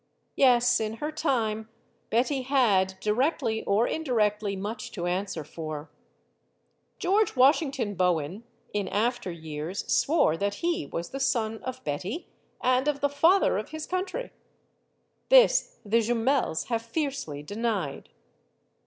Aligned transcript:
Yes, 0.35 0.79
in 0.79 0.93
her 0.95 1.11
time 1.11 1.69
Betty 2.09 2.41
had 2.41 2.95
directly 3.01 3.63
or 3.65 3.87
indirectly 3.87 4.55
much 4.55 4.91
to 4.93 5.05
answer 5.05 5.43
for. 5.43 5.91
MADAME 5.93 6.97
JUMEL 6.97 7.15
95 7.17 7.27
George 7.29 7.35
Washington 7.37 7.93
Bowen, 7.93 8.43
in 8.73 8.87
after 8.87 9.29
years, 9.31 9.85
swore 9.93 10.35
that 10.37 10.55
he 10.55 10.87
was 10.87 11.09
the 11.11 11.19
son 11.19 11.61
of 11.61 11.83
Betty 11.83 12.27
and 12.61 12.87
of 12.87 13.01
the 13.01 13.09
Father 13.09 13.59
of 13.59 13.69
his 13.69 13.85
Country. 13.85 14.31
This 15.29 15.77
the 15.85 16.01
Jumels 16.01 16.65
have 16.69 16.81
fiercely 16.81 17.43
denied. 17.43 18.09